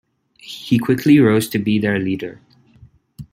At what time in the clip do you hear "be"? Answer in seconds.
1.59-1.77